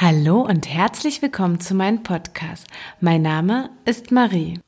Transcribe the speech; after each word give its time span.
Hallo 0.00 0.42
und 0.42 0.68
herzlich 0.68 1.22
willkommen 1.22 1.58
zu 1.58 1.74
meinem 1.74 2.04
Podcast. 2.04 2.68
Mein 3.00 3.20
Name 3.22 3.70
ist 3.84 4.12
Marie. 4.12 4.60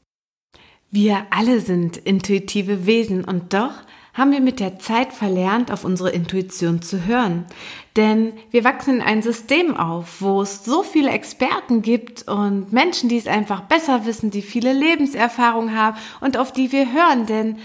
Wir 0.91 1.25
alle 1.31 1.61
sind 1.61 1.97
intuitive 1.99 2.85
Wesen 2.85 3.25
und 3.25 3.55
doch 3.55 3.71
haben 4.13 4.33
wir 4.33 4.41
mit 4.41 4.59
der 4.59 4.81
Zeit 4.81 5.13
verlernt, 5.13 5.71
auf 5.71 5.85
unsere 5.85 6.11
Intuition 6.11 6.83
zu 6.83 7.07
hören. 7.07 7.47
Denn 7.95 8.33
wir 8.51 8.65
wachsen 8.65 8.97
in 8.97 9.03
ein 9.03 9.23
System 9.23 9.77
auf, 9.77 10.21
wo 10.21 10.43
es 10.43 10.65
so 10.65 10.83
viele 10.83 11.11
Experten 11.11 11.81
gibt 11.81 12.27
und 12.27 12.73
Menschen, 12.73 13.09
die 13.09 13.19
es 13.19 13.29
einfach 13.29 13.61
besser 13.61 14.07
wissen, 14.07 14.33
die 14.33 14.43
viele 14.43 14.73
Lebenserfahrung 14.73 15.77
haben 15.77 15.97
und 16.21 16.39
auf 16.39 16.53
die 16.53 16.73
wir 16.73 16.93
hören. 16.93 17.27
Denn 17.27 17.59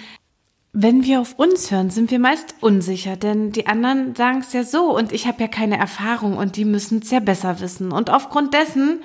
wenn 0.77 1.05
wir 1.05 1.21
auf 1.21 1.39
uns 1.39 1.71
hören, 1.71 1.89
sind 1.89 2.11
wir 2.11 2.19
meist 2.19 2.55
unsicher, 2.59 3.15
denn 3.15 3.53
die 3.53 3.65
anderen 3.65 4.13
sagen 4.13 4.39
es 4.39 4.51
ja 4.51 4.65
so 4.65 4.93
und 4.93 5.13
ich 5.13 5.25
habe 5.25 5.41
ja 5.41 5.47
keine 5.47 5.77
Erfahrung 5.77 6.37
und 6.37 6.57
die 6.57 6.65
müssen 6.65 6.99
es 6.99 7.11
ja 7.11 7.21
besser 7.21 7.61
wissen. 7.61 7.93
Und 7.93 8.09
aufgrund 8.09 8.53
dessen 8.53 9.01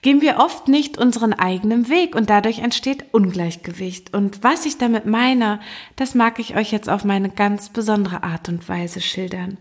gehen 0.00 0.20
wir 0.20 0.36
oft 0.36 0.68
nicht 0.68 0.96
unseren 0.96 1.32
eigenen 1.32 1.88
Weg 1.88 2.14
und 2.14 2.30
dadurch 2.30 2.60
entsteht 2.60 3.06
Ungleichgewicht. 3.10 4.14
Und 4.14 4.44
was 4.44 4.64
ich 4.64 4.78
damit 4.78 5.06
meine, 5.06 5.58
das 5.96 6.14
mag 6.14 6.38
ich 6.38 6.56
euch 6.56 6.70
jetzt 6.70 6.88
auf 6.88 7.04
meine 7.04 7.30
ganz 7.30 7.70
besondere 7.70 8.22
Art 8.22 8.48
und 8.48 8.68
Weise 8.68 9.00
schildern. 9.00 9.58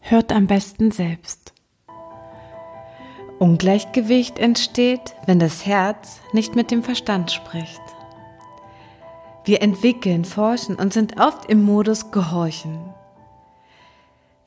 Hört 0.00 0.32
am 0.32 0.46
besten 0.46 0.90
selbst. 0.90 1.54
Ungleichgewicht 3.38 4.38
entsteht, 4.38 5.14
wenn 5.24 5.38
das 5.38 5.64
Herz 5.64 6.20
nicht 6.34 6.56
mit 6.56 6.70
dem 6.70 6.82
Verstand 6.82 7.30
spricht. 7.32 7.80
Wir 9.50 9.62
entwickeln, 9.62 10.24
forschen 10.24 10.76
und 10.76 10.92
sind 10.92 11.20
oft 11.20 11.50
im 11.50 11.64
Modus 11.64 12.12
Gehorchen. 12.12 12.78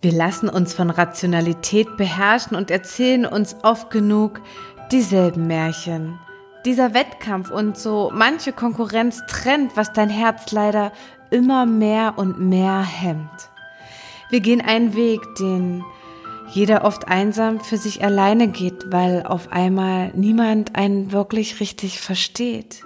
Wir 0.02 0.14
lassen 0.14 0.47
uns 0.47 0.73
von 0.73 0.89
Rationalität 0.89 1.97
beherrschen 1.97 2.55
und 2.55 2.72
erzählen 2.72 3.25
uns 3.25 3.58
oft 3.64 3.92
genug 3.92 4.39
dieselben 4.94 5.45
Märchen. 5.45 6.19
Dieser 6.66 6.94
Wettkampf 6.94 7.52
und 7.52 7.77
so 7.77 8.14
manche 8.14 8.53
Konkurrenz 8.53 9.22
trennt, 9.27 9.75
was 9.75 9.92
dein 9.92 10.09
Herz 10.09 10.53
leider 10.53 10.94
immer 11.31 11.66
mehr 11.66 12.14
und 12.16 12.39
mehr 12.39 12.81
hemmt. 12.81 13.49
Wir 14.30 14.39
gehen 14.39 14.61
einen 14.61 14.95
Weg, 14.95 15.20
den 15.38 15.83
jeder 16.52 16.86
oft 16.86 17.09
einsam 17.09 17.59
für 17.59 17.75
sich 17.75 18.05
alleine 18.05 18.47
geht, 18.47 18.89
weil 18.89 19.23
auf 19.23 19.52
einmal 19.52 20.14
niemand 20.16 20.77
einen 20.77 21.11
wirklich 21.11 21.59
richtig 21.59 21.99
versteht. 21.99 22.86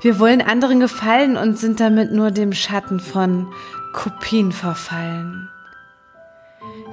Wir 0.00 0.18
wollen 0.18 0.42
anderen 0.42 0.80
gefallen 0.80 1.36
und 1.36 1.58
sind 1.58 1.80
damit 1.80 2.12
nur 2.12 2.30
dem 2.30 2.52
Schatten 2.52 3.00
von 3.00 3.52
Kopien 3.92 4.52
verfallen. 4.52 5.48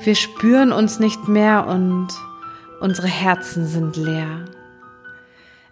Wir 0.03 0.15
spüren 0.15 0.71
uns 0.71 0.99
nicht 0.99 1.27
mehr 1.27 1.67
und 1.67 2.07
unsere 2.79 3.07
Herzen 3.07 3.67
sind 3.67 3.95
leer. 3.95 4.45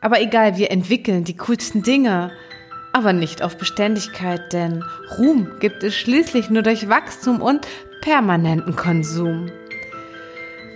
Aber 0.01 0.21
egal, 0.21 0.57
wir 0.57 0.71
entwickeln 0.71 1.23
die 1.23 1.35
coolsten 1.35 1.83
Dinge, 1.83 2.31
aber 2.93 3.13
nicht 3.13 3.41
auf 3.41 3.57
Beständigkeit, 3.57 4.53
denn 4.53 4.83
Ruhm 5.17 5.47
gibt 5.59 5.83
es 5.83 5.95
schließlich 5.95 6.49
nur 6.49 6.63
durch 6.63 6.89
Wachstum 6.89 7.41
und 7.41 7.67
permanenten 8.01 8.75
Konsum. 8.75 9.51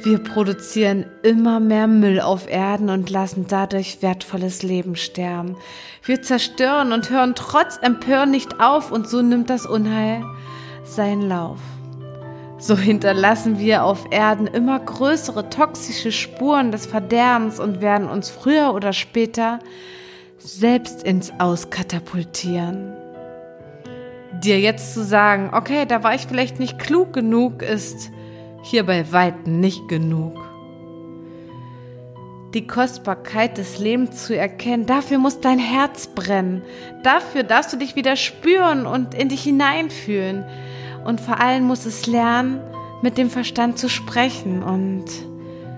Wir 0.04 0.18
produzieren 0.18 1.06
immer 1.22 1.62
mehr 1.62 1.88
Müll 1.88 2.20
auf 2.20 2.50
Erden 2.50 2.90
und 2.90 3.10
lassen 3.10 3.46
dadurch 3.48 4.02
wertvolles 4.02 4.62
Leben 4.62 4.98
sterben. 4.98 5.56
Wir 6.04 6.22
zerstören 6.22 6.92
und 6.92 7.10
hören 7.10 7.36
trotz 7.36 7.78
Empören 7.82 8.30
nicht 8.32 8.60
auf 8.60 8.92
und 8.92 9.08
so 9.08 9.22
nimmt 9.22 9.50
das 9.50 9.66
Unheil 9.66 10.22
seinen 10.84 11.22
Lauf. 11.22 11.60
So 12.58 12.78
hinterlassen 12.78 13.60
wir 13.60 13.86
auf 13.86 14.06
Erden 14.12 14.48
immer 14.48 14.78
größere 14.78 15.50
toxische 15.50 16.12
Spuren 16.12 16.74
des 16.74 16.86
Verderbens 16.86 17.62
und 17.62 17.80
werden 17.80 18.10
uns 18.10 18.30
früher 18.30 18.74
oder 18.74 18.92
später 18.92 19.60
selbst 20.38 21.04
ins 21.04 21.32
Aus 21.40 21.70
katapultieren. 21.70 22.92
Dir 24.44 24.60
jetzt 24.60 24.96
zu 24.96 25.06
sagen, 25.06 25.52
okay, 25.54 25.86
da 25.86 26.04
war 26.04 26.14
ich 26.14 26.28
vielleicht 26.28 26.60
nicht 26.60 26.78
klug 26.78 27.14
genug, 27.14 27.62
ist 27.62 28.12
hier 28.64 28.86
bei 28.86 29.12
weitem 29.12 29.60
nicht 29.60 29.88
genug. 29.88 30.40
Die 32.54 32.68
Kostbarkeit 32.68 33.58
des 33.58 33.80
Lebens 33.80 34.26
zu 34.26 34.38
erkennen, 34.38 34.86
dafür 34.86 35.18
muss 35.18 35.42
dein 35.42 35.60
Herz 35.60 36.08
brennen. 36.08 36.62
Dafür 37.04 37.44
darfst 37.44 37.74
du 37.74 37.78
dich 37.78 37.96
wieder 37.96 38.16
spüren 38.16 38.86
und 38.86 39.16
in 39.16 39.30
dich 39.30 39.44
hineinfühlen. 39.44 40.46
Und 41.04 41.20
vor 41.20 41.40
allem 41.40 41.64
muss 41.64 41.86
es 41.86 42.06
lernen, 42.06 42.60
mit 43.02 43.18
dem 43.18 43.30
Verstand 43.30 43.80
zu 43.80 43.90
sprechen 43.90 44.64
und 44.64 45.06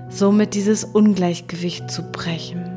somit 0.10 0.54
dieses 0.54 0.84
Ungleichgewicht 0.84 1.90
zu 1.90 2.04
brechen. 2.12 2.75